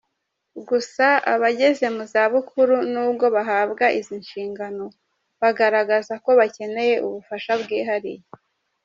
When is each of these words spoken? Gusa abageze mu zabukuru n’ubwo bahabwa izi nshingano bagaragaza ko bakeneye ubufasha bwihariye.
Gusa 0.67 1.07
abageze 1.33 1.85
mu 1.95 2.03
zabukuru 2.13 2.75
n’ubwo 2.91 3.25
bahabwa 3.35 3.85
izi 3.99 4.15
nshingano 4.23 4.85
bagaragaza 5.41 6.13
ko 6.23 6.29
bakeneye 6.39 6.93
ubufasha 7.05 7.51
bwihariye. 7.61 8.21